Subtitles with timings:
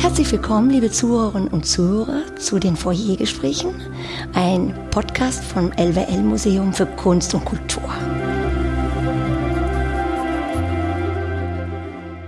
[0.00, 3.74] Herzlich willkommen, liebe Zuhörerinnen und Zuhörer, zu den Foyergesprächen,
[4.32, 7.84] ein Podcast vom LWL Museum für Kunst und Kultur.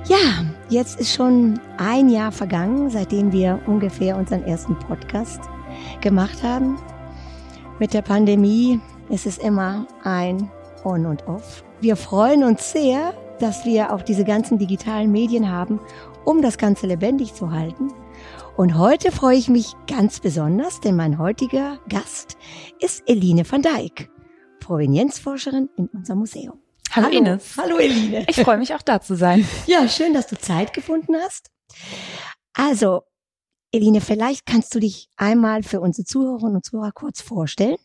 [0.05, 5.41] Ja, jetzt ist schon ein Jahr vergangen, seitdem wir ungefähr unseren ersten Podcast
[6.03, 6.79] gemacht haben.
[7.79, 10.51] Mit der Pandemie ist es immer ein
[10.85, 11.65] On und Off.
[11.81, 15.81] Wir freuen uns sehr, dass wir auch diese ganzen digitalen Medien haben,
[16.25, 17.93] um das Ganze lebendig zu halten.
[18.57, 22.37] Und heute freue ich mich ganz besonders, denn mein heutiger Gast
[22.81, 24.11] ist Eline van Dijk,
[24.61, 26.61] Provenienzforscherin in unserem Museum.
[26.91, 27.57] Hallo, Hallo Ines.
[27.57, 28.27] Hallo Eline.
[28.29, 29.49] Ich freue mich auch da zu sein.
[29.67, 31.51] Ja, schön, dass du Zeit gefunden hast.
[32.53, 33.03] Also,
[33.73, 37.79] Eline, vielleicht kannst du dich einmal für unsere Zuhörerinnen und Zuhörer kurz vorstellen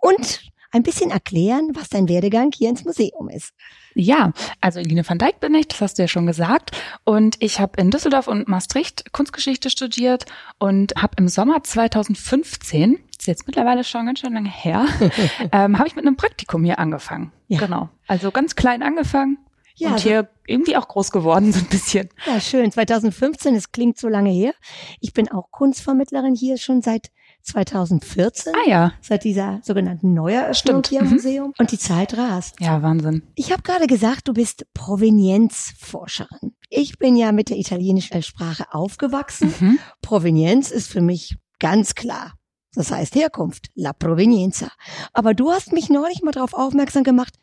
[0.00, 0.40] und
[0.72, 3.52] ein bisschen erklären, was dein Werdegang hier ins Museum ist.
[3.94, 6.70] Ja, also Eline van Dijk bin ich, das hast du ja schon gesagt.
[7.04, 10.24] Und ich habe in Düsseldorf und Maastricht Kunstgeschichte studiert
[10.58, 14.86] und habe im Sommer 2015, ist jetzt mittlerweile schon ganz schön lange her,
[15.52, 17.32] ähm, habe ich mit einem Praktikum hier angefangen.
[17.48, 17.58] Ja.
[17.58, 17.90] Genau.
[18.06, 19.38] Also ganz klein angefangen.
[19.74, 22.08] Ja, und hier irgendwie auch groß geworden, so ein bisschen.
[22.26, 22.70] Ja, schön.
[22.70, 24.52] 2015, es klingt so lange her.
[25.00, 27.10] Ich bin auch Kunstvermittlerin hier schon seit
[27.42, 28.52] 2014.
[28.54, 28.92] Ah ja.
[29.00, 31.12] Seit dieser sogenannten Neueröffnung hier im mhm.
[31.12, 31.52] Museum.
[31.58, 32.56] Und die Zeit rast.
[32.60, 33.22] Ja, Wahnsinn.
[33.34, 36.54] Ich habe gerade gesagt, du bist Provenienzforscherin.
[36.70, 39.54] Ich bin ja mit der italienischen Sprache aufgewachsen.
[39.60, 39.78] Mhm.
[40.00, 42.34] Provenienz ist für mich ganz klar.
[42.74, 44.68] Das heißt Herkunft, la provenienza.
[45.12, 47.34] Aber du hast mich neulich mal darauf aufmerksam gemacht,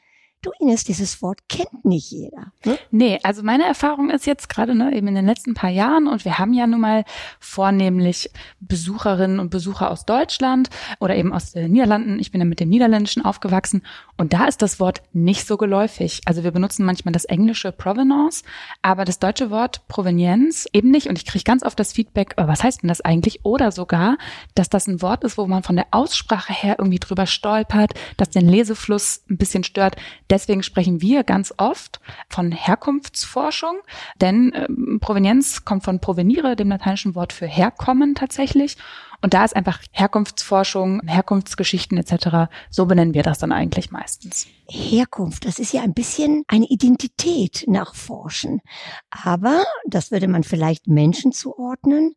[0.41, 2.53] Du Ines, dieses Wort kennt nicht jeder.
[2.63, 2.79] Ne?
[2.91, 6.23] Nee, also meine Erfahrung ist jetzt gerade ne, eben in den letzten paar Jahren und
[6.23, 7.03] wir haben ja nun mal
[7.41, 8.29] vornehmlich
[8.61, 10.69] Besucherinnen und Besucher aus Deutschland
[11.01, 12.19] oder eben aus den Niederlanden.
[12.19, 13.83] Ich bin ja mit dem Niederländischen aufgewachsen
[14.15, 16.21] und da ist das Wort nicht so geläufig.
[16.25, 18.43] Also wir benutzen manchmal das englische Provenance,
[18.81, 21.07] aber das deutsche Wort Provenienz eben nicht.
[21.07, 23.43] Und ich kriege ganz oft das Feedback, oh, was heißt denn das eigentlich?
[23.43, 24.17] Oder sogar,
[24.55, 28.29] dass das ein Wort ist, wo man von der Aussprache her irgendwie drüber stolpert, dass
[28.29, 29.97] den Lesefluss ein bisschen stört
[30.29, 33.79] Deswegen sprechen wir ganz oft von Herkunftsforschung,
[34.21, 34.67] denn äh,
[34.99, 38.77] Provenienz kommt von provenire, dem lateinischen Wort für herkommen tatsächlich.
[39.21, 44.47] Und da ist einfach Herkunftsforschung, Herkunftsgeschichten etc., so benennen wir das dann eigentlich meistens.
[44.69, 48.61] Herkunft, das ist ja ein bisschen eine Identität nachforschen.
[49.09, 52.15] Aber das würde man vielleicht Menschen zuordnen,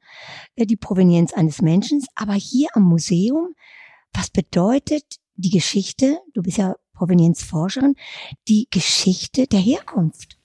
[0.55, 2.05] äh, die Provenienz eines Menschen.
[2.15, 3.55] Aber hier am Museum,
[4.13, 6.21] was bedeutet die Geschichte?
[6.35, 7.97] Du bist ja Provenienzforscherin,
[8.47, 10.39] die Geschichte der Herkunft.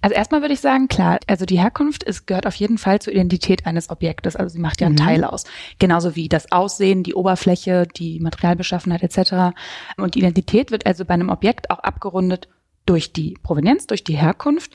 [0.00, 3.12] Also erstmal würde ich sagen, klar, also die Herkunft ist, gehört auf jeden Fall zur
[3.12, 4.34] Identität eines Objektes.
[4.34, 5.04] Also sie macht ja einen mhm.
[5.04, 5.44] Teil aus.
[5.78, 9.54] Genauso wie das Aussehen, die Oberfläche, die Materialbeschaffenheit etc.
[9.98, 12.48] Und die Identität wird also bei einem Objekt auch abgerundet
[12.86, 14.72] durch die Provenienz, durch die Herkunft.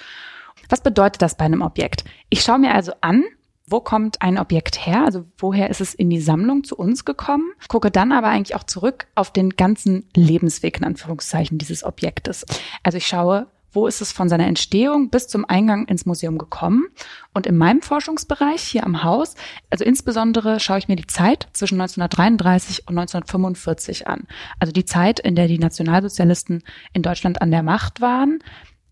[0.70, 2.04] Was bedeutet das bei einem Objekt?
[2.30, 3.24] Ich schaue mir also an,
[3.74, 5.04] wo kommt ein Objekt her?
[5.04, 7.54] Also woher ist es in die Sammlung zu uns gekommen?
[7.70, 12.46] Gucke dann aber eigentlich auch zurück auf den ganzen Lebensweg in Anführungszeichen dieses Objektes.
[12.84, 16.86] Also ich schaue, wo ist es von seiner Entstehung bis zum Eingang ins Museum gekommen?
[17.34, 19.34] Und in meinem Forschungsbereich hier am Haus,
[19.72, 24.28] also insbesondere schaue ich mir die Zeit zwischen 1933 und 1945 an.
[24.60, 26.62] Also die Zeit, in der die Nationalsozialisten
[26.94, 28.38] in Deutschland an der Macht waren.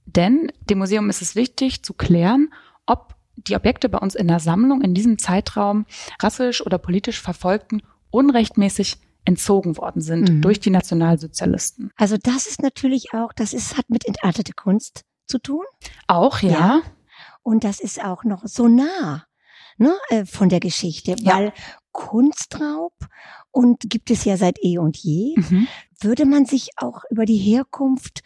[0.07, 2.51] Denn dem Museum ist es wichtig zu klären,
[2.87, 5.85] ob die Objekte bei uns in der Sammlung in diesem Zeitraum
[6.21, 10.41] rassisch oder politisch Verfolgten unrechtmäßig entzogen worden sind mhm.
[10.41, 11.91] durch die Nationalsozialisten.
[11.95, 15.63] Also das ist natürlich auch, das ist, hat mit entartete Kunst zu tun.
[16.07, 16.49] Auch, ja.
[16.51, 16.81] ja.
[17.43, 19.25] Und das ist auch noch so nah
[19.77, 21.35] ne, äh, von der Geschichte, ja.
[21.35, 21.53] weil
[21.91, 22.93] Kunstraub
[23.51, 25.67] und gibt es ja seit eh und je, mhm.
[25.99, 28.21] würde man sich auch über die Herkunft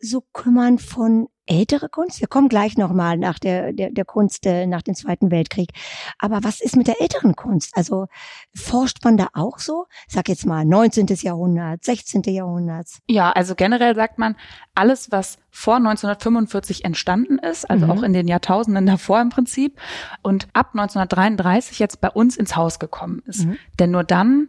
[0.00, 2.20] so kümmern von ältere Kunst?
[2.20, 5.70] Wir kommen gleich nochmal nach der, der, der Kunst äh, nach dem Zweiten Weltkrieg.
[6.18, 7.76] Aber was ist mit der älteren Kunst?
[7.76, 8.06] Also
[8.54, 9.86] forscht man da auch so?
[10.08, 11.06] sag jetzt mal 19.
[11.22, 12.22] Jahrhundert, 16.
[12.26, 12.88] Jahrhundert.
[13.08, 14.36] Ja, also generell sagt man,
[14.74, 17.92] alles, was vor 1945 entstanden ist, also mhm.
[17.92, 19.78] auch in den Jahrtausenden davor im Prinzip,
[20.22, 23.46] und ab 1933 jetzt bei uns ins Haus gekommen ist.
[23.46, 23.58] Mhm.
[23.78, 24.48] Denn nur dann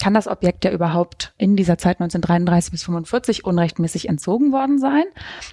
[0.00, 5.04] kann das Objekt ja überhaupt in dieser Zeit 1933 bis 45 unrechtmäßig entzogen worden sein.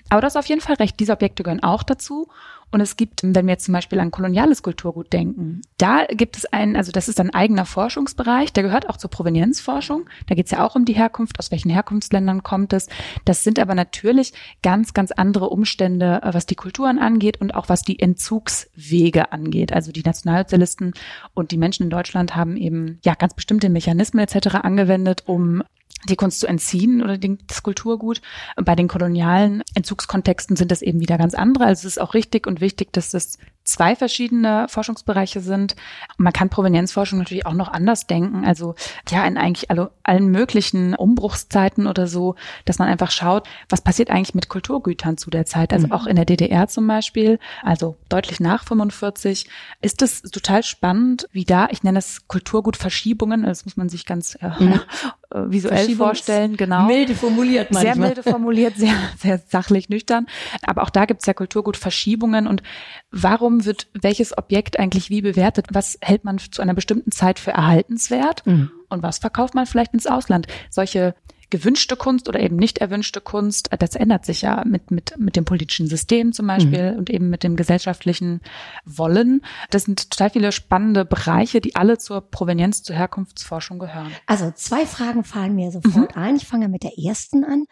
[0.09, 0.99] Aber das auf jeden Fall recht.
[0.99, 2.27] Diese Objekte gehören auch dazu.
[2.69, 6.45] Und es gibt, wenn wir jetzt zum Beispiel an koloniales Kulturgut denken, da gibt es
[6.45, 10.09] einen, also das ist ein eigener Forschungsbereich, der gehört auch zur Provenienzforschung.
[10.27, 12.87] Da geht es ja auch um die Herkunft, aus welchen Herkunftsländern kommt es.
[13.23, 14.33] Das sind aber natürlich
[14.63, 19.71] ganz, ganz andere Umstände, äh, was die Kulturen angeht und auch was die Entzugswege angeht.
[19.71, 20.93] Also die Nationalsozialisten
[21.33, 24.55] und die Menschen in Deutschland haben eben ja ganz bestimmte Mechanismen etc.
[24.55, 25.63] angewendet, um
[26.07, 28.21] die Kunst zu entziehen oder das Kulturgut.
[28.55, 31.65] Bei den kolonialen Entzugskontexten sind das eben wieder ganz andere.
[31.65, 35.75] Also es ist auch richtig und wichtig, dass das zwei verschiedene Forschungsbereiche sind.
[36.17, 38.45] Man kann Provenienzforschung natürlich auch noch anders denken.
[38.45, 38.75] Also
[39.09, 42.35] ja, in eigentlich alle, allen möglichen Umbruchszeiten oder so,
[42.65, 45.73] dass man einfach schaut, was passiert eigentlich mit Kulturgütern zu der Zeit.
[45.73, 45.93] Also mhm.
[45.93, 49.49] auch in der DDR zum Beispiel, also deutlich nach 45,
[49.81, 54.35] ist es total spannend, wie da, ich nenne es Kulturgutverschiebungen, das muss man sich ganz
[54.35, 54.79] äh, mhm.
[55.51, 56.85] visuell vorstellen, genau.
[56.85, 57.95] Milde formuliert manchmal.
[57.95, 60.27] Sehr milde formuliert, sehr, sehr sachlich nüchtern.
[60.61, 62.63] Aber auch da gibt es ja Kulturgutverschiebungen und
[63.11, 65.67] warum wird welches Objekt eigentlich wie bewertet?
[65.71, 68.45] Was hält man zu einer bestimmten Zeit für erhaltenswert?
[68.45, 68.71] Mhm.
[68.89, 70.47] Und was verkauft man vielleicht ins Ausland?
[70.69, 71.15] Solche
[71.49, 75.45] gewünschte Kunst oder eben nicht erwünschte Kunst, das ändert sich ja mit, mit, mit dem
[75.45, 76.97] politischen System zum Beispiel mhm.
[76.97, 78.41] und eben mit dem gesellschaftlichen
[78.85, 79.41] Wollen.
[79.69, 84.11] Das sind total viele spannende Bereiche, die alle zur Provenienz, zur Herkunftsforschung gehören.
[84.25, 86.21] Also zwei Fragen fallen mir sofort mhm.
[86.21, 86.35] ein.
[86.35, 87.65] Ich fange mit der ersten an.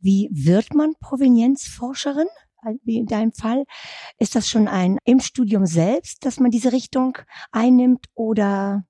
[0.00, 2.26] Wie wird man Provenienzforscherin?
[2.84, 3.64] Wie in deinem Fall,
[4.18, 7.18] ist das schon ein im Studium selbst, dass man diese Richtung
[7.50, 8.84] einnimmt oder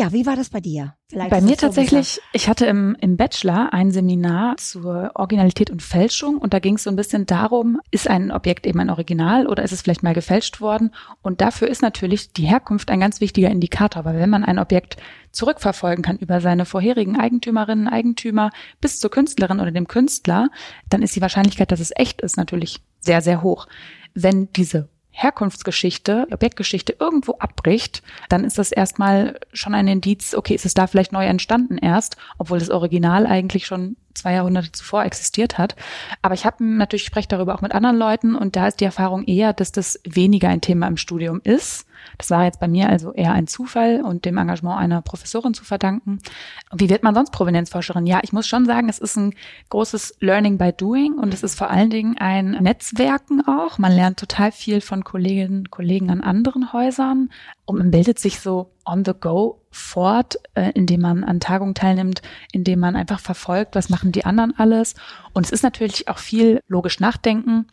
[0.00, 0.94] ja, wie war das bei dir?
[1.10, 6.38] Vielleicht bei mir tatsächlich, ich hatte im, im Bachelor ein Seminar zur Originalität und Fälschung
[6.38, 9.62] und da ging es so ein bisschen darum, ist ein Objekt eben ein Original oder
[9.62, 10.94] ist es vielleicht mal gefälscht worden?
[11.20, 14.96] Und dafür ist natürlich die Herkunft ein ganz wichtiger Indikator, weil wenn man ein Objekt
[15.32, 20.48] zurückverfolgen kann über seine vorherigen Eigentümerinnen, Eigentümer bis zur Künstlerin oder dem Künstler,
[20.88, 23.66] dann ist die Wahrscheinlichkeit, dass es echt ist, natürlich sehr, sehr hoch.
[24.14, 30.66] Wenn diese Herkunftsgeschichte, Objektgeschichte irgendwo abbricht, dann ist das erstmal schon ein Indiz, okay, ist
[30.66, 35.58] es da vielleicht neu entstanden erst, obwohl das Original eigentlich schon zwei Jahrhunderte zuvor existiert
[35.58, 35.76] hat.
[36.22, 39.24] Aber ich habe natürlich spreche darüber auch mit anderen Leuten und da ist die Erfahrung
[39.24, 41.86] eher, dass das weniger ein Thema im Studium ist.
[42.18, 45.64] Das war jetzt bei mir also eher ein Zufall und dem Engagement einer Professorin zu
[45.64, 46.18] verdanken.
[46.72, 48.06] Wie wird man sonst Provenienzforscherin?
[48.06, 49.34] Ja, ich muss schon sagen, es ist ein
[49.68, 53.78] großes Learning by Doing und es ist vor allen Dingen ein Netzwerken auch.
[53.78, 57.30] Man lernt total viel von Kolleginnen und Kollegen an anderen Häusern
[57.64, 62.22] und man bildet sich so on the go fort, äh, indem man an Tagungen teilnimmt,
[62.52, 64.94] indem man einfach verfolgt, was machen die anderen alles.
[65.32, 67.66] Und es ist natürlich auch viel logisch nachdenken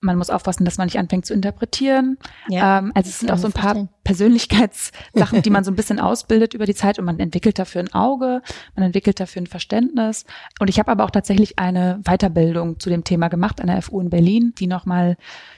[0.00, 2.18] man muss aufpassen, dass man nicht anfängt zu interpretieren.
[2.48, 3.88] Ja, ähm, also es sind auch so ein paar verstehen.
[4.04, 7.92] Persönlichkeitssachen, die man so ein bisschen ausbildet über die Zeit und man entwickelt dafür ein
[7.92, 8.42] Auge,
[8.76, 10.24] man entwickelt dafür ein Verständnis.
[10.60, 14.00] Und ich habe aber auch tatsächlich eine Weiterbildung zu dem Thema gemacht an der FU
[14.00, 15.16] in Berlin, die nochmal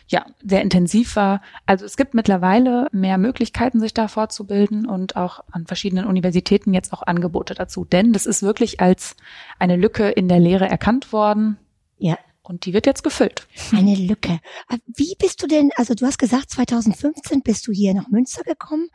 [0.09, 1.43] ja sehr intensiv war.
[1.67, 6.93] Also es gibt mittlerweile mehr Möglichkeiten, sich da fortzubilden und auch an verschiedenen Universitäten jetzt
[6.93, 7.85] auch Angebote dazu.
[7.85, 9.17] Denn das ist wirklich als
[9.59, 11.59] eine Lücke in der Lehre erkannt worden.
[11.99, 13.47] Ja, und die wird jetzt gefüllt.
[13.73, 14.41] Eine Lücke.
[14.69, 18.43] Äh, wie bist du denn, also du hast gesagt, 2015 bist du hier nach Münster
[18.43, 18.89] gekommen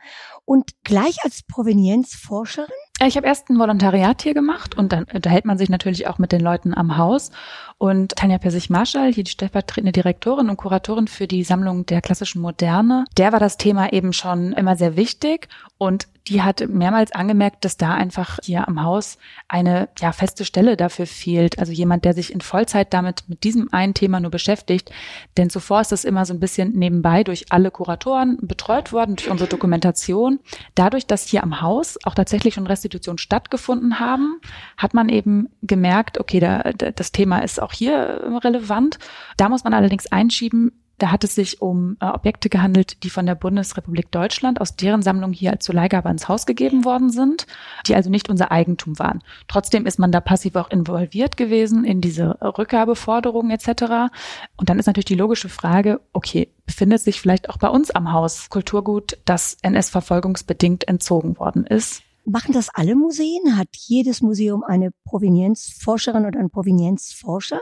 [0.44, 2.68] und gleich als Provenienzforscherin?
[3.00, 6.18] Äh, ich habe erst ein Volontariat hier gemacht und dann unterhält man sich natürlich auch
[6.18, 7.30] mit den Leuten am Haus.
[7.78, 13.04] Und Tanja Persich-Marschall, hier die stellvertretende Direktorin und Kuratorin für die Sammlung der klassischen Moderne,
[13.16, 17.76] der war das Thema eben schon immer sehr wichtig und die hat mehrmals angemerkt, dass
[17.76, 19.18] da einfach hier am Haus
[19.48, 21.58] eine ja, feste Stelle dafür fehlt.
[21.58, 24.90] Also jemand, der sich in Vollzeit damit mit diesem einen Thema nur beschäftigt.
[25.36, 29.30] Denn zuvor ist das immer so ein bisschen nebenbei durch alle Kuratoren betreut worden, durch
[29.30, 30.40] unsere Dokumentation.
[30.74, 34.40] Dadurch, dass hier am Haus auch tatsächlich schon Rest Institutionen stattgefunden haben,
[34.76, 38.98] hat man eben gemerkt, okay, da, da, das Thema ist auch hier relevant.
[39.36, 43.26] Da muss man allerdings einschieben, da hat es sich um äh, Objekte gehandelt, die von
[43.26, 47.46] der Bundesrepublik Deutschland aus deren Sammlung hier als Leihgabe ins Haus gegeben worden sind,
[47.86, 49.22] die also nicht unser Eigentum waren.
[49.48, 54.12] Trotzdem ist man da passiv auch involviert gewesen in diese Rückgabeforderungen etc.
[54.56, 58.12] Und dann ist natürlich die logische Frage, okay, befindet sich vielleicht auch bei uns am
[58.12, 62.02] Haus Kulturgut, das NS-verfolgungsbedingt entzogen worden ist?
[62.24, 63.56] Machen das alle Museen?
[63.56, 67.60] Hat jedes Museum eine Provenienzforscherin oder einen Provenienzforscher?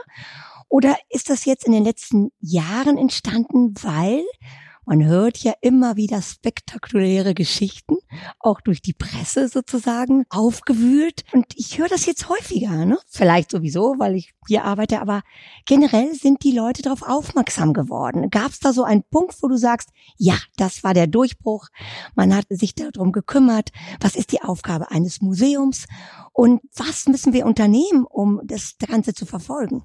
[0.69, 4.23] Oder ist das jetzt in den letzten Jahren entstanden, weil
[4.87, 7.97] man hört ja immer wieder spektakuläre Geschichten,
[8.39, 11.23] auch durch die Presse sozusagen aufgewühlt.
[11.33, 12.99] Und ich höre das jetzt häufiger, ne?
[13.07, 15.23] Vielleicht sowieso, weil ich hier arbeite, aber
[15.65, 18.29] generell sind die Leute darauf aufmerksam geworden.
[18.29, 21.69] Gab es da so einen Punkt, wo du sagst, ja, das war der Durchbruch,
[22.13, 25.87] man hat sich darum gekümmert, was ist die Aufgabe eines Museums
[26.31, 29.83] und was müssen wir unternehmen, um das Ganze zu verfolgen?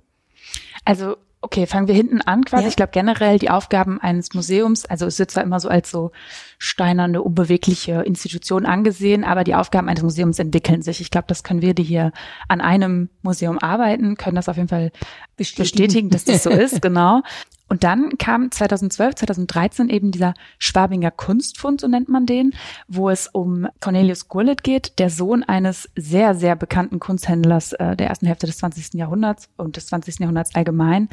[0.85, 2.65] Also Okay, fangen wir hinten an quasi.
[2.65, 2.69] Ja.
[2.69, 6.13] Ich glaube generell die Aufgaben eines Museums, also es wird zwar immer so als so
[6.59, 11.01] steinerne, unbewegliche Institution angesehen, aber die Aufgaben eines Museums entwickeln sich.
[11.01, 12.13] Ich glaube, das können wir, die hier
[12.49, 14.93] an einem Museum arbeiten, können das auf jeden Fall
[15.37, 17.23] bestätigen, bestätigen dass das so ist, genau.
[17.71, 22.53] Und dann kam 2012, 2013 eben dieser Schwabinger Kunstfund, so nennt man den,
[22.89, 28.09] wo es um Cornelius Gurlitt geht, der Sohn eines sehr, sehr bekannten Kunsthändlers äh, der
[28.09, 28.95] ersten Hälfte des 20.
[28.95, 30.19] Jahrhunderts und des 20.
[30.19, 31.09] Jahrhunderts allgemein.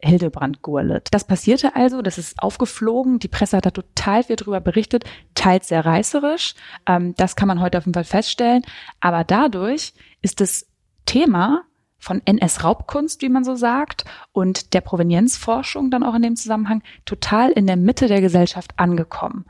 [0.00, 1.08] Hildebrand-Gurlitt.
[1.10, 5.68] Das passierte also, das ist aufgeflogen, die Presse hat da total viel drüber berichtet, teils
[5.68, 6.54] sehr reißerisch,
[6.86, 8.62] ähm, das kann man heute auf jeden Fall feststellen,
[9.00, 10.66] aber dadurch ist das
[11.04, 11.64] Thema
[11.98, 17.50] von NS-Raubkunst, wie man so sagt, und der Provenienzforschung dann auch in dem Zusammenhang total
[17.50, 19.46] in der Mitte der Gesellschaft angekommen.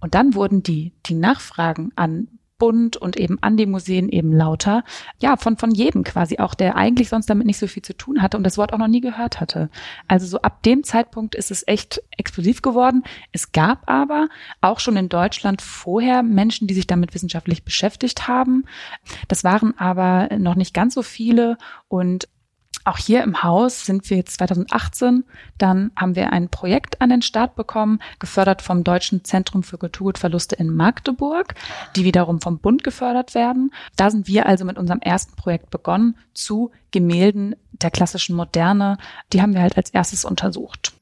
[0.00, 2.28] Und dann wurden die, die Nachfragen an
[2.62, 4.84] Bund und eben an die Museen eben lauter.
[5.18, 8.22] Ja, von, von jedem quasi auch, der eigentlich sonst damit nicht so viel zu tun
[8.22, 9.68] hatte und das Wort auch noch nie gehört hatte.
[10.06, 13.02] Also so ab dem Zeitpunkt ist es echt explosiv geworden.
[13.32, 14.28] Es gab aber
[14.60, 18.64] auch schon in Deutschland vorher Menschen, die sich damit wissenschaftlich beschäftigt haben.
[19.26, 22.28] Das waren aber noch nicht ganz so viele und
[22.84, 25.24] auch hier im Haus sind wir jetzt 2018,
[25.58, 30.56] dann haben wir ein Projekt an den Start bekommen, gefördert vom Deutschen Zentrum für Kulturgutverluste
[30.56, 31.54] in Magdeburg,
[31.96, 33.72] die wiederum vom Bund gefördert werden.
[33.96, 38.98] Da sind wir also mit unserem ersten Projekt begonnen zu Gemälden der klassischen Moderne.
[39.32, 40.92] Die haben wir halt als erstes untersucht.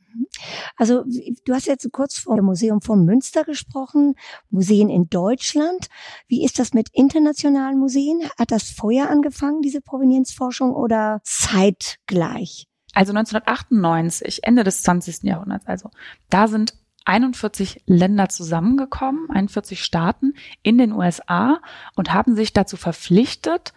[0.76, 1.05] Also
[1.45, 4.14] du hast jetzt kurz vom Museum von Münster gesprochen,
[4.50, 5.88] Museen in Deutschland.
[6.29, 8.23] Wie ist das mit internationalen Museen?
[8.38, 12.67] Hat das vorher angefangen, diese Provenienzforschung, oder zeitgleich?
[12.93, 15.23] Also 1998, Ende des 20.
[15.23, 15.90] Jahrhunderts, also
[16.29, 16.75] da sind
[17.05, 21.61] 41 Länder zusammengekommen, 41 Staaten in den USA
[21.95, 23.73] und haben sich dazu verpflichtet,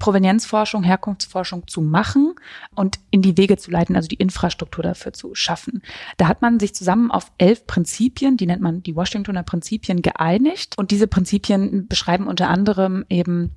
[0.00, 2.34] Provenienzforschung, Herkunftsforschung zu machen
[2.74, 5.82] und in die Wege zu leiten, also die Infrastruktur dafür zu schaffen.
[6.16, 10.76] Da hat man sich zusammen auf elf Prinzipien, die nennt man die Washingtoner Prinzipien, geeinigt.
[10.76, 13.54] Und diese Prinzipien beschreiben unter anderem eben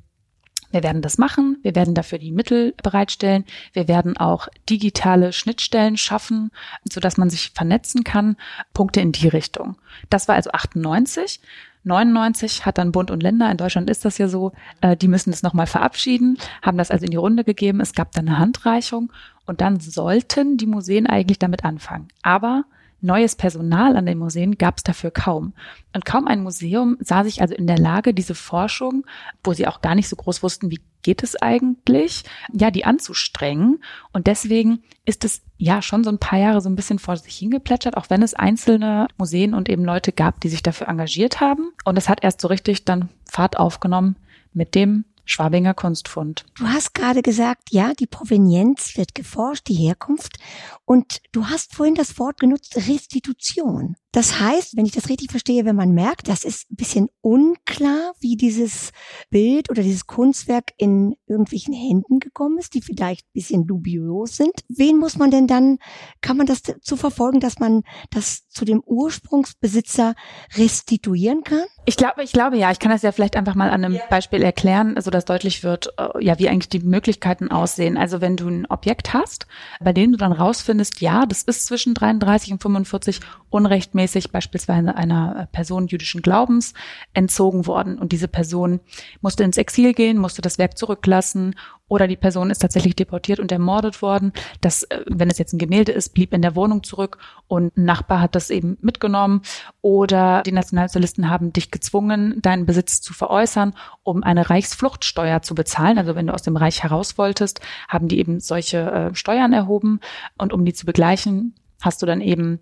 [0.73, 1.57] wir werden das machen.
[1.61, 3.45] Wir werden dafür die Mittel bereitstellen.
[3.73, 6.49] Wir werden auch digitale Schnittstellen schaffen,
[6.91, 8.37] sodass man sich vernetzen kann.
[8.73, 9.75] Punkte in die Richtung.
[10.09, 11.39] Das war also 98.
[11.83, 15.31] 99 hat dann Bund und Länder, in Deutschland ist das ja so, äh, die müssen
[15.31, 17.81] das nochmal verabschieden, haben das also in die Runde gegeben.
[17.81, 19.11] Es gab dann eine Handreichung
[19.45, 22.07] und dann sollten die Museen eigentlich damit anfangen.
[22.21, 22.63] Aber
[23.03, 25.53] neues Personal an den Museen gab es dafür kaum.
[25.93, 29.05] Und kaum ein Museum sah sich also in der Lage, diese Forschung,
[29.43, 33.83] wo sie auch gar nicht so groß wussten, wie geht es eigentlich, ja, die anzustrengen.
[34.13, 37.35] Und deswegen ist es ja schon so ein paar Jahre so ein bisschen vor sich
[37.35, 41.73] hingeplätschert, auch wenn es einzelne Museen und eben Leute gab, die sich dafür engagiert haben.
[41.83, 44.15] Und es hat erst so richtig dann Fahrt aufgenommen
[44.53, 46.45] mit dem Schwabinger Kunstfund.
[46.55, 50.37] Du hast gerade gesagt, ja, die Provenienz wird geforscht, die Herkunft.
[50.85, 53.95] Und du hast vorhin das Wort genutzt, Restitution.
[54.13, 58.13] Das heißt, wenn ich das richtig verstehe, wenn man merkt, das ist ein bisschen unklar,
[58.19, 58.91] wie dieses
[59.31, 64.53] Bild oder dieses Kunstwerk in irgendwelchen Händen gekommen ist, die vielleicht ein bisschen dubios sind.
[64.69, 65.79] Wen muss man denn dann,
[66.21, 70.13] kann man das zu verfolgen, dass man das zu dem Ursprungsbesitzer
[70.57, 71.65] restituieren kann?
[71.85, 72.69] Ich glaube, ich glaube ja.
[72.69, 74.05] Ich kann das ja vielleicht einfach mal an einem ja.
[74.11, 77.97] Beispiel erklären, so dass deutlich wird, äh, ja, wie eigentlich die Möglichkeiten aussehen.
[77.97, 79.47] Also wenn du ein Objekt hast,
[79.81, 84.95] bei dem du dann rausfindest, ja, das ist zwischen 33 und 45 unrechtmäßig rechtmäßig beispielsweise
[84.95, 86.73] einer Person jüdischen Glaubens
[87.13, 88.79] entzogen worden und diese Person
[89.21, 91.55] musste ins Exil gehen, musste das Werk zurücklassen
[91.87, 94.33] oder die Person ist tatsächlich deportiert und ermordet worden.
[94.61, 97.17] Das, äh, wenn es jetzt ein Gemälde ist, blieb in der Wohnung zurück
[97.47, 99.41] und ein Nachbar hat das eben mitgenommen
[99.81, 105.97] oder die Nationalsozialisten haben dich gezwungen, deinen Besitz zu veräußern, um eine Reichsfluchtsteuer zu bezahlen.
[105.97, 109.99] Also wenn du aus dem Reich heraus wolltest, haben die eben solche äh, Steuern erhoben
[110.37, 112.59] und um die zu begleichen, hast du dann eben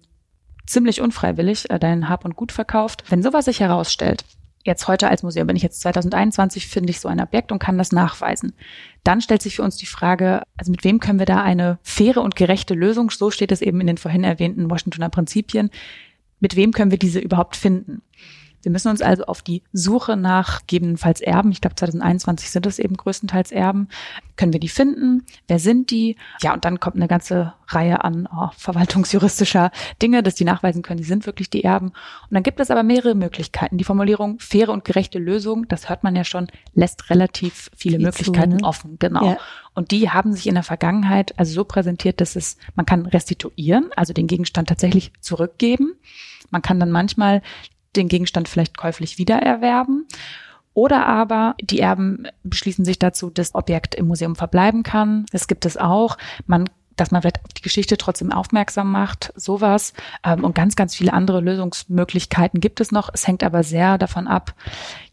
[0.71, 3.03] ziemlich unfreiwillig äh, dein Hab und Gut verkauft.
[3.09, 4.23] Wenn sowas sich herausstellt,
[4.63, 7.77] jetzt heute als Museum, bin ich jetzt 2021, finde ich so ein Objekt und kann
[7.77, 8.53] das nachweisen.
[9.03, 12.21] Dann stellt sich für uns die Frage, also mit wem können wir da eine faire
[12.21, 15.71] und gerechte Lösung, so steht es eben in den vorhin erwähnten Washingtoner Prinzipien,
[16.39, 18.01] mit wem können wir diese überhaupt finden?
[18.63, 22.79] Wir müssen uns also auf die Suche nach gegebenenfalls Erben, ich glaube 2021 sind es
[22.79, 23.87] eben größtenteils Erben,
[24.41, 25.25] können wir die finden?
[25.47, 26.15] Wer sind die?
[26.41, 30.97] Ja, und dann kommt eine ganze Reihe an oh, verwaltungsjuristischer Dinge, dass die nachweisen können,
[30.97, 31.89] die sind wirklich die Erben.
[31.89, 33.77] Und dann gibt es aber mehrere Möglichkeiten.
[33.77, 38.05] Die Formulierung faire und gerechte Lösung, das hört man ja schon, lässt relativ viele Viel
[38.05, 38.63] Möglichkeiten zu, ne?
[38.63, 39.31] offen, genau.
[39.31, 39.37] Ja.
[39.73, 43.91] Und die haben sich in der Vergangenheit also so präsentiert, dass es, man kann restituieren,
[43.95, 45.93] also den Gegenstand tatsächlich zurückgeben.
[46.49, 47.41] Man kann dann manchmal
[47.95, 50.07] den Gegenstand vielleicht käuflich wiedererwerben.
[50.73, 55.25] Oder aber die Erben beschließen sich dazu, dass Objekt im Museum verbleiben kann.
[55.31, 56.17] Das gibt es auch.
[56.45, 59.93] Man dass man vielleicht auf die Geschichte trotzdem aufmerksam macht, sowas.
[60.23, 63.09] Ähm, und ganz, ganz viele andere Lösungsmöglichkeiten gibt es noch.
[63.11, 64.53] Es hängt aber sehr davon ab,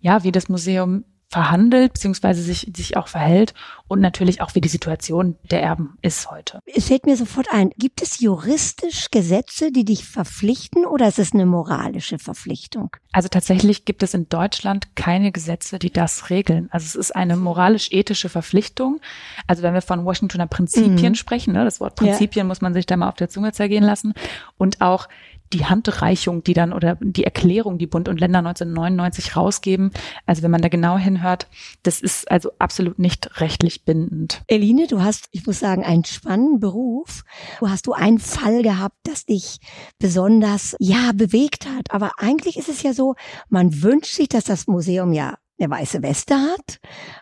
[0.01, 3.53] ja, wie das Museum verhandelt, beziehungsweise sich, sich auch verhält
[3.87, 6.61] und natürlich auch, wie die Situation der Erben ist heute.
[6.75, 11.35] Es fällt mir sofort ein, gibt es juristisch Gesetze, die dich verpflichten oder ist es
[11.35, 12.97] eine moralische Verpflichtung?
[13.13, 16.69] Also tatsächlich gibt es in Deutschland keine Gesetze, die das regeln.
[16.71, 19.01] Also es ist eine moralisch-ethische Verpflichtung.
[19.47, 21.15] Also wenn wir von Washingtoner Prinzipien mhm.
[21.15, 22.49] sprechen, ne, das Wort Prinzipien ja.
[22.49, 24.15] muss man sich da mal auf der Zunge zergehen lassen
[24.57, 25.09] und auch
[25.53, 29.91] die Handreichung, die dann oder die Erklärung, die Bund und Länder 1999 rausgeben.
[30.27, 31.49] Also wenn man da genau hinhört,
[31.83, 34.43] das ist also absolut nicht rechtlich bindend.
[34.47, 37.25] Eline, du hast, ich muss sagen, einen spannenden Beruf.
[37.61, 39.59] Du hast du einen Fall gehabt, das dich
[39.99, 41.91] besonders, ja, bewegt hat.
[41.91, 43.15] Aber eigentlich ist es ja so,
[43.49, 46.79] man wünscht sich, dass das Museum ja eine weiße Weste hat.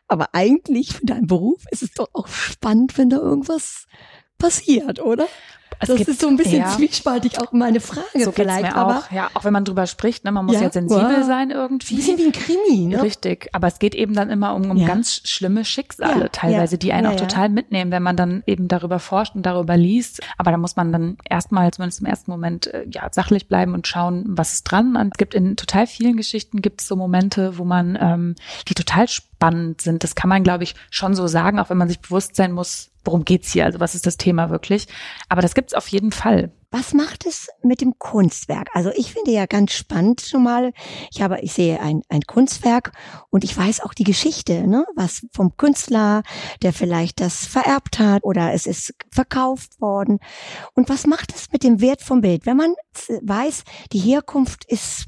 [0.09, 3.87] Aber eigentlich für deinen Beruf ist es doch auch spannend, wenn da irgendwas
[4.39, 5.27] passiert, oder?
[5.79, 6.71] Es das gibt, ist so ein bisschen ja.
[6.71, 8.75] zwiespaltig auch meine Frage so vielleicht.
[8.75, 9.11] Aber auch.
[9.11, 11.27] Ja, auch wenn man drüber spricht, ne, man muss ja, ja sensibel wow.
[11.27, 11.95] sein irgendwie.
[11.95, 13.03] Ein bisschen wie ein Krimi, ne?
[13.03, 13.49] Richtig.
[13.53, 14.87] Aber es geht eben dann immer um, um ja.
[14.87, 19.35] ganz schlimme Schicksale teilweise, die einen auch total mitnehmen, wenn man dann eben darüber forscht
[19.35, 20.21] und darüber liest.
[20.39, 23.87] Aber da muss man dann erstmal, zumindest im ersten Moment, äh, ja, sachlich bleiben und
[23.87, 24.97] schauen, was ist dran.
[24.97, 28.35] Und es gibt in total vielen Geschichten gibt es so Momente, wo man, ähm,
[28.69, 30.03] die total spannend sind.
[30.03, 32.91] Das kann man, glaube ich, schon so sagen, auch wenn man sich bewusst sein muss,
[33.07, 33.65] worum geht's hier?
[33.65, 34.87] Also was ist das Thema wirklich?
[35.29, 36.53] Aber das gibt's auf jeden Fall.
[36.71, 38.69] Was macht es mit dem Kunstwerk?
[38.75, 40.73] Also ich finde ja ganz spannend schon mal.
[41.13, 42.93] Ich habe, ich sehe ein, ein Kunstwerk
[43.31, 44.85] und ich weiß auch die Geschichte, ne?
[44.97, 46.23] Was vom Künstler,
[46.63, 50.19] der vielleicht das vererbt hat oder es ist verkauft worden.
[50.75, 52.47] Und was macht es mit dem Wert vom Bild?
[52.47, 52.75] Wenn man
[53.23, 55.07] weiß, die Herkunft ist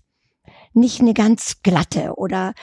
[0.72, 2.54] nicht eine ganz glatte oder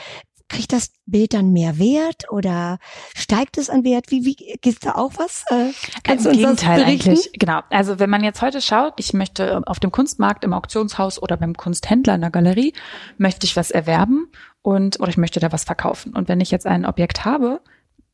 [0.49, 2.77] kriegt das Bild dann mehr Wert oder
[3.15, 4.11] steigt es an Wert?
[4.11, 5.43] Wie, wie gibt's da auch was?
[5.49, 5.71] Äh,
[6.03, 7.29] kannst Im du uns Gegenteil das eigentlich.
[7.33, 7.61] Genau.
[7.69, 11.55] Also wenn man jetzt heute schaut, ich möchte auf dem Kunstmarkt, im Auktionshaus oder beim
[11.55, 12.73] Kunsthändler in der Galerie,
[13.17, 14.27] möchte ich was erwerben
[14.61, 16.13] und oder ich möchte da was verkaufen.
[16.13, 17.61] Und wenn ich jetzt ein Objekt habe,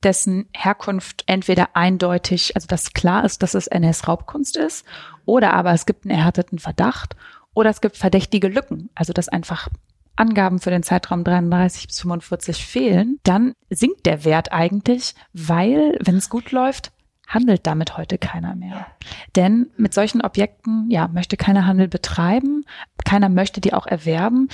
[0.04, 4.86] dessen Herkunft entweder eindeutig, also dass klar ist, dass es NS-Raubkunst ist,
[5.26, 7.16] oder aber es gibt einen erhärteten Verdacht
[7.54, 9.70] oder es gibt verdächtige Lücken, also dass einfach
[10.16, 16.16] Angaben für den Zeitraum 33 bis 45 fehlen, dann sinkt der Wert eigentlich, weil, wenn
[16.16, 16.92] es gut läuft,
[17.28, 18.88] handelt damit heute keiner mehr.
[19.36, 22.66] Denn mit solchen Objekten, ja, möchte keiner Handel betreiben,
[23.06, 24.50] keiner möchte die auch erwerben,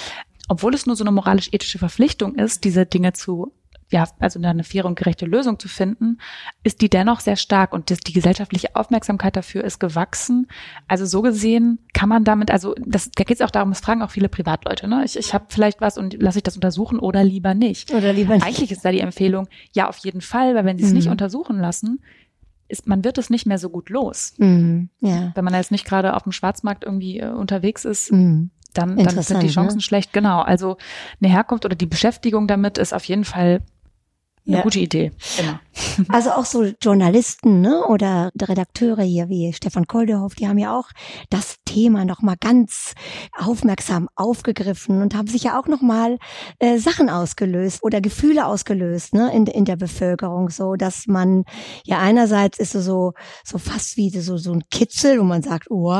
[0.48, 3.52] obwohl es nur so eine moralisch-ethische Verpflichtung ist, diese Dinge zu
[3.90, 6.18] ja, also eine faire und gerechte Lösung zu finden,
[6.64, 10.48] ist die dennoch sehr stark und das, die gesellschaftliche Aufmerksamkeit dafür ist gewachsen.
[10.88, 14.02] Also so gesehen kann man damit, also das, da geht es auch darum, es fragen
[14.02, 15.04] auch viele Privatleute, ne?
[15.06, 17.94] Ich, ich habe vielleicht was und lasse ich das untersuchen oder lieber nicht.
[17.94, 18.46] Oder lieber nicht.
[18.46, 20.98] Eigentlich ist da die Empfehlung, ja, auf jeden Fall, weil wenn sie es mhm.
[20.98, 22.02] nicht untersuchen lassen,
[22.68, 24.34] ist, man wird es nicht mehr so gut los.
[24.38, 24.90] Mhm.
[25.00, 25.32] Ja.
[25.34, 29.22] Wenn man jetzt nicht gerade auf dem Schwarzmarkt irgendwie äh, unterwegs ist, mhm dann, dann
[29.22, 29.82] sind die Chancen ne?
[29.82, 30.14] schlecht.
[30.14, 30.42] Genau.
[30.42, 30.78] Also
[31.22, 33.62] eine Herkunft oder die Beschäftigung damit ist auf jeden Fall
[34.48, 34.64] eine ja.
[34.64, 35.60] gute Idee, immer.
[36.10, 40.90] Also auch so Journalisten ne, oder Redakteure hier wie Stefan Koldehoff, die haben ja auch
[41.30, 42.94] das Thema nochmal ganz
[43.38, 46.18] aufmerksam aufgegriffen und haben sich ja auch nochmal
[46.60, 51.44] äh, Sachen ausgelöst oder Gefühle ausgelöst ne, in, in der Bevölkerung, so dass man
[51.84, 55.92] ja einerseits ist so so fast wie so so ein Kitzel, wo man sagt, oh,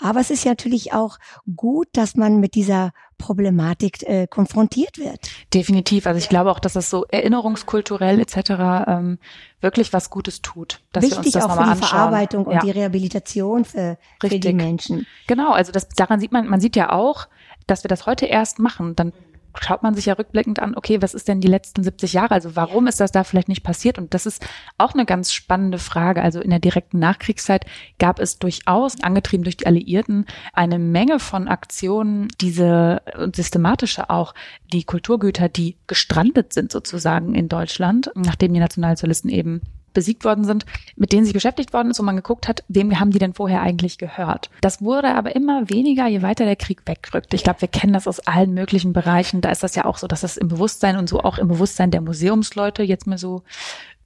[0.00, 1.18] aber es ist ja natürlich auch
[1.56, 2.92] gut, dass man mit dieser
[3.22, 5.30] Problematik äh, konfrontiert wird.
[5.54, 6.06] Definitiv.
[6.06, 8.50] Also ich glaube auch, dass das so erinnerungskulturell etc.
[8.88, 9.18] Ähm,
[9.60, 10.80] wirklich was Gutes tut.
[10.92, 11.88] Dass Wichtig wir uns das auch für die anschauen.
[11.88, 12.60] Verarbeitung und ja.
[12.60, 15.06] die Rehabilitation für, für die Menschen.
[15.28, 17.28] Genau, also das daran sieht man, man sieht ja auch,
[17.68, 18.96] dass wir das heute erst machen.
[18.96, 19.12] Dann
[19.60, 22.32] schaut man sich ja rückblickend an, okay, was ist denn die letzten 70 Jahre?
[22.32, 23.98] Also warum ist das da vielleicht nicht passiert?
[23.98, 24.44] Und das ist
[24.78, 26.22] auch eine ganz spannende Frage.
[26.22, 27.66] Also in der direkten Nachkriegszeit
[27.98, 34.34] gab es durchaus, angetrieben durch die Alliierten, eine Menge von Aktionen, diese und systematische auch,
[34.72, 39.60] die Kulturgüter, die gestrandet sind sozusagen in Deutschland, nachdem die Nationalsozialisten eben
[39.92, 43.10] besiegt worden sind, mit denen sich beschäftigt worden ist und man geguckt hat, wem haben
[43.10, 44.50] die denn vorher eigentlich gehört.
[44.60, 47.34] Das wurde aber immer weniger, je weiter der Krieg wegrückt.
[47.34, 49.40] Ich glaube, wir kennen das aus allen möglichen Bereichen.
[49.40, 51.90] Da ist das ja auch so, dass das im Bewusstsein und so auch im Bewusstsein
[51.90, 53.42] der Museumsleute jetzt mal so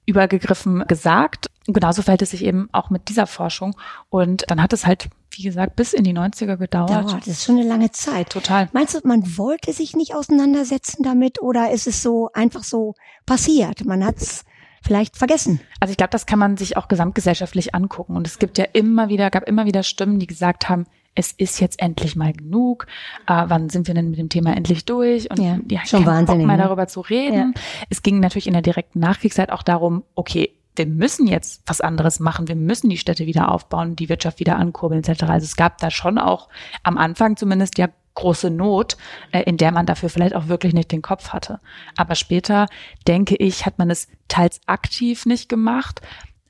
[0.07, 1.51] übergegriffen gesagt.
[1.67, 3.77] Und genauso verhält es sich eben auch mit dieser Forschung.
[4.09, 6.89] Und dann hat es halt, wie gesagt, bis in die 90er gedauert.
[6.89, 7.13] Dauert.
[7.21, 8.29] Das ist schon eine lange Zeit.
[8.29, 8.69] Total.
[8.71, 12.95] Meinst du, man wollte sich nicht auseinandersetzen damit oder ist es so einfach so
[13.25, 13.85] passiert?
[13.85, 14.45] Man hat es
[14.87, 15.59] vielleicht vergessen.
[15.81, 18.15] Also ich glaube, das kann man sich auch gesamtgesellschaftlich angucken.
[18.15, 21.59] Und es gibt ja immer wieder, gab immer wieder Stimmen, die gesagt haben, es ist
[21.59, 22.85] jetzt endlich mal genug.
[23.25, 25.29] Äh, wann sind wir denn mit dem Thema endlich durch?
[25.29, 26.63] Und ja, ja schon wahnsinnig, Bock mal ne?
[26.63, 27.53] darüber zu reden.
[27.55, 27.61] Ja.
[27.89, 32.19] Es ging natürlich in der direkten Nachkriegszeit auch darum, okay, wir müssen jetzt was anderes
[32.19, 32.47] machen.
[32.47, 35.23] Wir müssen die Städte wieder aufbauen, die Wirtschaft wieder ankurbeln etc.
[35.23, 36.49] Also es gab da schon auch
[36.83, 38.97] am Anfang zumindest ja große Not,
[39.31, 41.59] äh, in der man dafür vielleicht auch wirklich nicht den Kopf hatte.
[41.95, 42.67] Aber später,
[43.07, 46.01] denke ich, hat man es teils aktiv nicht gemacht.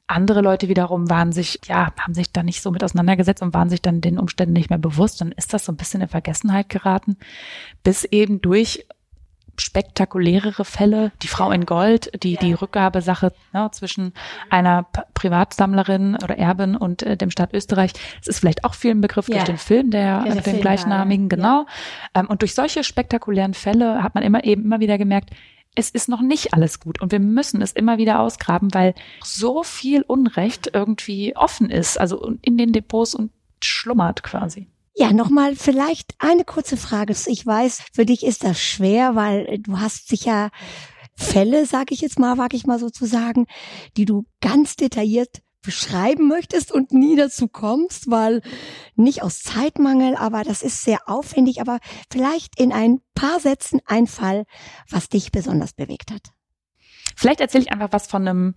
[0.08, 3.70] Andere Leute wiederum waren sich, ja, haben sich da nicht so mit auseinandergesetzt und waren
[3.70, 5.20] sich dann den Umständen nicht mehr bewusst.
[5.20, 7.18] Dann ist das so ein bisschen in Vergessenheit geraten,
[7.84, 8.86] bis eben durch
[9.60, 12.40] spektakulärere Fälle, die Frau in Gold, die ja.
[12.40, 14.14] die Rückgabesache ne, zwischen
[14.50, 17.92] einer P Privatsammlerin oder Erbin und äh, dem Staat Österreich.
[18.22, 19.36] Es ist vielleicht auch viel ein Begriff ja.
[19.36, 21.66] durch den Film, der, der den Film gleichnamigen, genau.
[22.14, 22.22] Ja.
[22.22, 25.32] Ähm, und durch solche spektakulären Fälle hat man immer eben immer wieder gemerkt,
[25.76, 29.64] es ist noch nicht alles gut und wir müssen es immer wieder ausgraben, weil so
[29.64, 33.32] viel Unrecht irgendwie offen ist, also in den Depots und
[33.64, 34.68] schlummert quasi.
[35.00, 37.14] Ja, nochmal vielleicht eine kurze Frage.
[37.28, 40.50] Ich weiß, für dich ist das schwer, weil du hast sicher
[41.16, 43.46] Fälle, sage ich jetzt mal, wage ich mal so zu sagen,
[43.96, 48.42] die du ganz detailliert beschreiben möchtest und nie dazu kommst, weil
[48.96, 51.78] nicht aus Zeitmangel, aber das ist sehr aufwendig, aber
[52.12, 54.46] vielleicht in ein paar Sätzen ein Fall,
[54.90, 56.32] was dich besonders bewegt hat.
[57.16, 58.56] Vielleicht erzähle ich einfach was von einem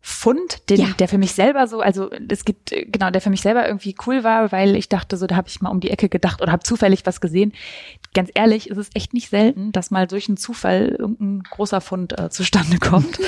[0.00, 0.86] Fund, den, ja.
[0.98, 4.24] der für mich selber so, also es gibt, genau, der für mich selber irgendwie cool
[4.24, 6.62] war, weil ich dachte, so, da habe ich mal um die Ecke gedacht oder habe
[6.62, 7.52] zufällig was gesehen.
[8.14, 12.18] Ganz ehrlich, ist es echt nicht selten, dass mal durch einen Zufall irgendein großer Fund
[12.18, 13.18] äh, zustande kommt.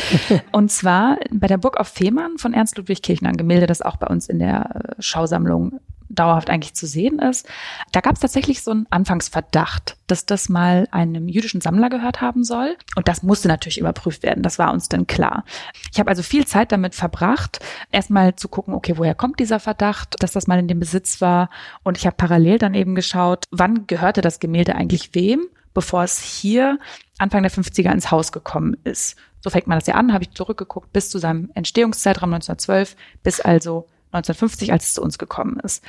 [0.53, 3.97] Und zwar bei der Burg auf Fehmarn von Ernst Ludwig Kirchner, ein Gemälde, das auch
[3.97, 5.81] bei uns in der äh, Schausammlung
[6.11, 7.49] dauerhaft eigentlich zu sehen ist.
[7.93, 12.45] Da gab es tatsächlich so einen Anfangsverdacht, dass das mal einem jüdischen Sammler gehört haben
[12.45, 12.77] soll.
[12.97, 14.43] Und das musste natürlich überprüft werden.
[14.43, 15.45] Das war uns dann klar.
[15.93, 20.17] Ich habe also viel Zeit damit verbracht, erstmal zu gucken, okay, woher kommt dieser Verdacht,
[20.23, 21.51] dass das mal in dem Besitz war.
[21.83, 26.21] Und ich habe parallel dann eben geschaut, wann gehörte das Gemälde eigentlich wem, bevor es
[26.21, 26.79] hier
[27.19, 29.17] Anfang der 50er ins Haus gekommen ist.
[29.41, 33.41] So fängt man das ja an, habe ich zurückgeguckt bis zu seinem Entstehungszeitraum 1912, bis
[33.41, 35.85] also 1950, als es zu uns gekommen ist.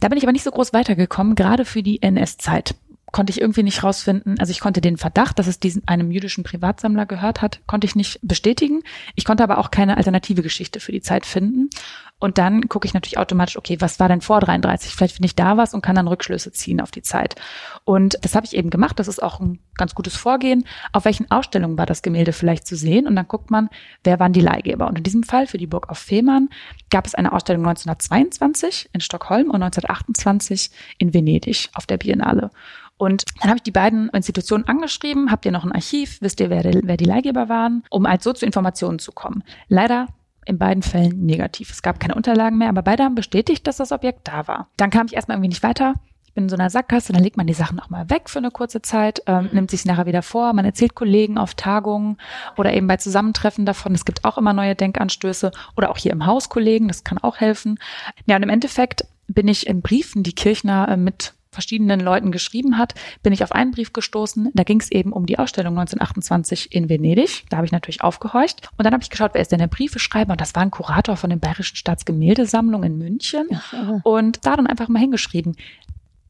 [0.00, 2.76] Da bin ich aber nicht so groß weitergekommen, gerade für die NS-Zeit
[3.14, 4.40] konnte ich irgendwie nicht rausfinden.
[4.40, 7.94] Also ich konnte den Verdacht, dass es diesen einem jüdischen Privatsammler gehört hat, konnte ich
[7.94, 8.82] nicht bestätigen.
[9.14, 11.70] Ich konnte aber auch keine alternative Geschichte für die Zeit finden.
[12.18, 14.94] Und dann gucke ich natürlich automatisch, okay, was war denn vor 33?
[14.94, 17.36] Vielleicht finde ich da was und kann dann Rückschlüsse ziehen auf die Zeit.
[17.84, 18.98] Und das habe ich eben gemacht.
[18.98, 20.64] Das ist auch ein ganz gutes Vorgehen.
[20.92, 23.06] Auf welchen Ausstellungen war das Gemälde vielleicht zu sehen?
[23.06, 23.68] Und dann guckt man,
[24.02, 24.88] wer waren die Leihgeber?
[24.88, 26.48] Und in diesem Fall für die Burg auf Fehmarn
[26.90, 32.50] gab es eine Ausstellung 1922 in Stockholm und 1928 in Venedig auf der Biennale.
[32.96, 36.50] Und dann habe ich die beiden Institutionen angeschrieben, habt ihr noch ein Archiv, wisst ihr,
[36.50, 39.42] wer, wer die Leihgeber waren, um halt so zu Informationen zu kommen.
[39.68, 40.08] Leider
[40.46, 41.70] in beiden Fällen negativ.
[41.70, 44.68] Es gab keine Unterlagen mehr, aber beide haben bestätigt, dass das Objekt da war.
[44.76, 45.94] Dann kam ich erstmal irgendwie nicht weiter.
[46.26, 48.40] Ich bin in so einer Sackgasse, dann legt man die Sachen auch mal weg für
[48.40, 52.18] eine kurze Zeit, ähm, nimmt sich nachher wieder vor, man erzählt Kollegen auf Tagungen
[52.56, 53.94] oder eben bei Zusammentreffen davon.
[53.94, 57.36] Es gibt auch immer neue Denkanstöße oder auch hier im Haus Kollegen, das kann auch
[57.36, 57.78] helfen.
[58.26, 62.76] Ja, und im Endeffekt bin ich in Briefen, die Kirchner äh, mit verschiedenen Leuten geschrieben
[62.76, 64.50] hat, bin ich auf einen Brief gestoßen.
[64.52, 67.44] Da ging es eben um die Ausstellung 1928 in Venedig.
[67.48, 68.68] Da habe ich natürlich aufgehorcht.
[68.76, 70.32] Und dann habe ich geschaut, wer ist denn der Briefeschreiber?
[70.32, 73.48] Und das war ein Kurator von der Bayerischen Staatsgemäldesammlung in München.
[73.52, 75.56] Ach, und da dann einfach mal hingeschrieben,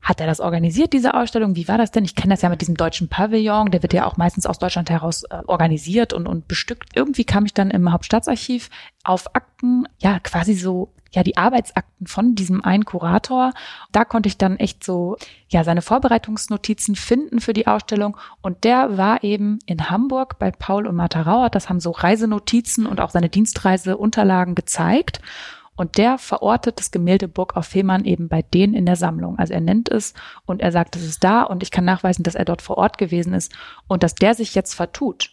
[0.04, 1.56] hat er das organisiert, diese Ausstellung?
[1.56, 2.04] Wie war das denn?
[2.04, 4.90] Ich kenne das ja mit diesem deutschen Pavillon, der wird ja auch meistens aus Deutschland
[4.90, 6.90] heraus äh, organisiert und, und bestückt.
[6.94, 8.68] Irgendwie kam ich dann im Hauptstaatsarchiv
[9.02, 13.52] auf Akten, ja, quasi so ja die Arbeitsakten von diesem einen Kurator.
[13.92, 15.16] Da konnte ich dann echt so
[15.48, 20.86] ja seine Vorbereitungsnotizen finden für die Ausstellung und der war eben in Hamburg bei Paul
[20.86, 21.54] und Martha Rauert.
[21.54, 25.20] Das haben so Reisenotizen und auch seine Dienstreiseunterlagen gezeigt.
[25.76, 29.38] Und der verortet das Gemälde Burg auf Fehmarn eben bei denen in der Sammlung.
[29.38, 30.14] Also er nennt es
[30.46, 32.98] und er sagt, es ist da und ich kann nachweisen, dass er dort vor Ort
[32.98, 33.52] gewesen ist
[33.88, 35.30] und dass der sich jetzt vertut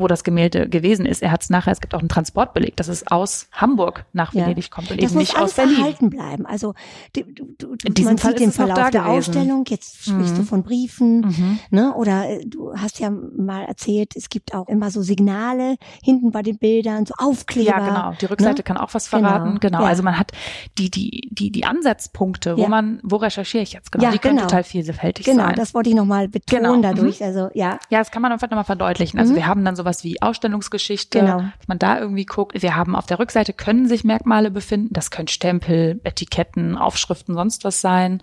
[0.00, 1.22] wo das Gemälde gewesen ist.
[1.22, 4.64] Er hat es nachher, es gibt auch einen Transportbeleg, dass es aus Hamburg nach Venedig
[4.64, 4.70] ja.
[4.70, 5.76] kommt und das eben nicht aus Berlin.
[5.76, 6.46] erhalten bleiben.
[6.46, 6.74] Also
[7.14, 9.06] du, du, du, man sieht den Verlauf der gewesen.
[9.06, 10.38] Ausstellung, jetzt sprichst mhm.
[10.38, 11.58] du von Briefen, mhm.
[11.70, 11.94] ne?
[11.94, 16.42] Oder äh, du hast ja mal erzählt, es gibt auch immer so Signale hinten bei
[16.42, 17.70] den Bildern, so Aufkleber.
[17.70, 18.12] Ja, genau.
[18.20, 18.62] Die Rückseite ne?
[18.62, 19.58] kann auch was verraten.
[19.60, 19.60] Genau.
[19.60, 19.80] genau.
[19.82, 19.88] Ja.
[19.88, 20.32] Also man hat
[20.78, 22.68] die, die, die, die Ansatzpunkte, wo ja.
[22.68, 24.04] man, wo recherchiere ich jetzt genau?
[24.04, 24.48] Ja, die können genau.
[24.48, 25.48] total vielfältig genau, sein.
[25.48, 26.82] Genau, das wollte ich nochmal betonen genau.
[26.82, 27.20] dadurch.
[27.20, 27.26] Mhm.
[27.26, 27.78] Also ja.
[27.90, 29.18] Ja, das kann man einfach nochmal verdeutlichen.
[29.18, 29.36] Also mhm.
[29.36, 31.38] wir haben dann sowas wie Ausstellungsgeschichte, genau.
[31.38, 32.62] dass man da irgendwie guckt.
[32.62, 34.92] Wir haben auf der Rückseite können sich Merkmale befinden.
[34.92, 38.22] Das können Stempel, Etiketten, Aufschriften, sonst was sein.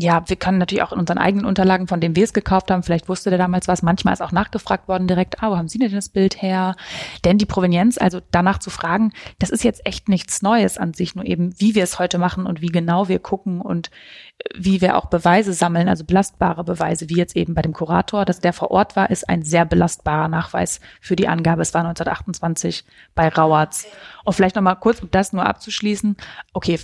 [0.00, 2.84] Ja, wir können natürlich auch in unseren eigenen Unterlagen, von denen wir es gekauft haben,
[2.84, 5.80] vielleicht wusste der damals was, manchmal ist auch nachgefragt worden direkt, ah, wo haben Sie
[5.80, 6.76] denn das Bild her?
[7.24, 11.16] Denn die Provenienz, also danach zu fragen, das ist jetzt echt nichts Neues an sich,
[11.16, 13.90] nur eben, wie wir es heute machen und wie genau wir gucken und
[14.38, 18.24] äh, wie wir auch Beweise sammeln, also belastbare Beweise, wie jetzt eben bei dem Kurator,
[18.24, 21.62] dass der vor Ort war, ist ein sehr belastbarer Nachweis für die Angabe.
[21.62, 22.84] Es war 1928
[23.16, 23.88] bei Rauerts.
[24.24, 26.16] Und vielleicht nochmal kurz, um das nur abzuschließen.
[26.52, 26.78] Okay,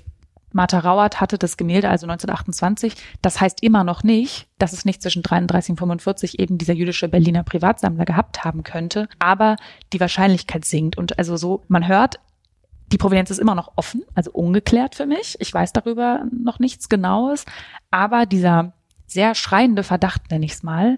[0.55, 2.95] Martha Rauert hatte das Gemälde also 1928.
[3.21, 7.09] Das heißt immer noch nicht, dass es nicht zwischen 33 und 45 eben dieser jüdische
[7.09, 9.09] Berliner Privatsammler gehabt haben könnte.
[9.19, 9.57] Aber
[9.93, 10.97] die Wahrscheinlichkeit sinkt.
[10.97, 12.21] Und also so, man hört,
[12.93, 15.37] die Provenienz ist immer noch offen, also ungeklärt für mich.
[15.41, 17.45] Ich weiß darüber noch nichts Genaues.
[17.91, 18.75] Aber dieser
[19.07, 20.97] sehr schreiende Verdacht, nenne ich es mal,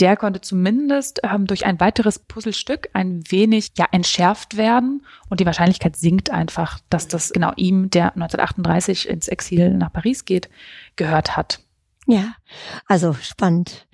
[0.00, 5.46] der konnte zumindest ähm, durch ein weiteres Puzzlestück ein wenig ja entschärft werden und die
[5.46, 10.50] Wahrscheinlichkeit sinkt einfach, dass das genau ihm, der 1938 ins Exil nach Paris geht,
[10.96, 11.60] gehört hat.
[12.06, 12.34] Ja,
[12.86, 13.85] also spannend.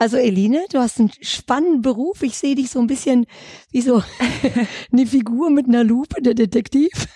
[0.00, 2.22] Also Eline, du hast einen spannenden Beruf.
[2.22, 3.26] Ich sehe dich so ein bisschen
[3.72, 4.00] wie so
[4.92, 7.08] eine Figur mit einer Lupe, der Detektiv.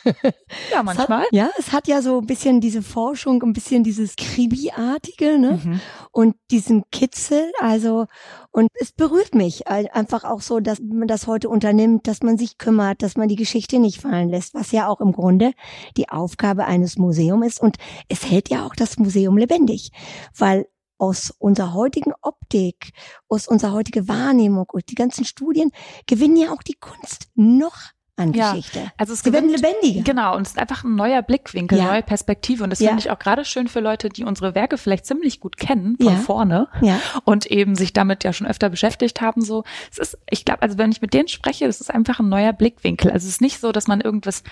[0.73, 1.21] Ja, manchmal.
[1.21, 5.39] Es hat, ja, es hat ja so ein bisschen diese Forschung, ein bisschen dieses Kribi-artige,
[5.39, 5.61] ne?
[5.63, 5.81] Mhm.
[6.11, 8.07] Und diesen Kitzel, also,
[8.51, 12.59] und es berührt mich einfach auch so, dass man das heute unternimmt, dass man sich
[12.59, 15.53] kümmert, dass man die Geschichte nicht fallen lässt, was ja auch im Grunde
[15.97, 17.61] die Aufgabe eines Museums ist.
[17.61, 17.77] Und
[18.09, 19.91] es hält ja auch das Museum lebendig,
[20.37, 20.67] weil
[21.03, 22.93] aus unserer heutigen Optik,
[23.29, 25.73] aus unserer heutigen Wahrnehmung und die ganzen Studien
[26.07, 27.75] gewinnen ja auch die Kunst noch
[28.15, 28.93] an ja, Geschichte.
[28.99, 30.03] Also es Sie werden lebendiger.
[30.05, 31.87] Genau, und es ist einfach ein neuer Blickwinkel, ja.
[31.87, 32.63] neue Perspektive.
[32.63, 32.91] Und das ja.
[32.91, 36.13] finde ich auch gerade schön für Leute, die unsere Werke vielleicht ziemlich gut kennen, von
[36.13, 36.19] ja.
[36.21, 37.01] vorne ja.
[37.25, 39.43] und eben sich damit ja schon öfter beschäftigt haben.
[39.43, 42.29] So, es ist, ich glaube, also wenn ich mit denen spreche, das ist einfach ein
[42.29, 43.11] neuer Blickwinkel.
[43.11, 44.45] Also es ist nicht so, dass man irgendwas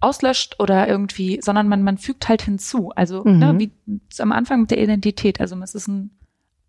[0.00, 2.90] auslöscht oder irgendwie, sondern man, man fügt halt hinzu.
[2.94, 3.38] Also ne, mhm.
[3.38, 5.40] ne, wie am Anfang mit der Identität.
[5.40, 6.10] Also es ist ein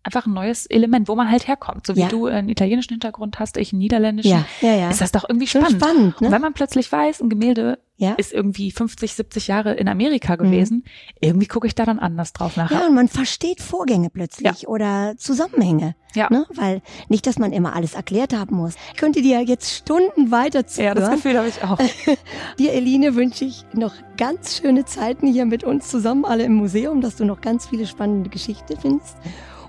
[0.02, 1.86] einfach ein neues Element, wo man halt herkommt.
[1.86, 2.08] So wie ja.
[2.08, 4.90] du einen italienischen Hintergrund hast, ich einen niederländischen, ja, ja, ja.
[4.90, 5.82] ist das doch irgendwie spannend.
[5.82, 6.26] spannend ne?
[6.26, 8.12] Und wenn man plötzlich weiß, ein Gemälde ja.
[8.14, 10.84] ist irgendwie 50, 70 Jahre in Amerika gewesen, mhm.
[11.20, 12.80] irgendwie gucke ich da dann anders drauf nachher.
[12.80, 15.94] Ja, und man versteht Vorgänge plötzlich oder Zusammenhänge.
[16.14, 16.28] Ja.
[16.30, 16.46] Ne?
[16.54, 18.74] Weil nicht, dass man immer alles erklärt haben muss.
[18.92, 20.96] Ich könnte dir jetzt Stunden weiter zuhören.
[20.96, 21.78] Ja, das Gefühl habe ich auch.
[22.58, 27.00] dir, Eline, wünsche ich noch ganz schöne Zeiten hier mit uns zusammen, alle im Museum,
[27.00, 29.16] dass du noch ganz viele spannende Geschichten findest.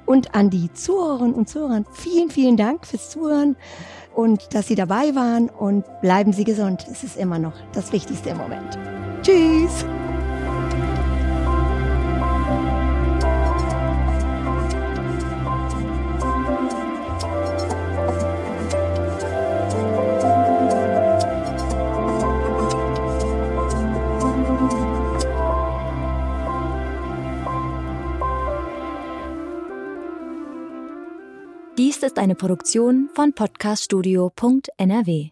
[0.06, 3.56] Und an die Zuhörerinnen und Zuhörer, vielen, vielen Dank fürs Zuhören
[4.14, 6.86] und dass Sie dabei waren und bleiben Sie gesund.
[6.92, 8.78] Es ist immer noch das Wichtigste im Moment.
[9.22, 9.86] Tschüss!
[32.04, 35.31] Ist eine Produktion von podcaststudio.nrw.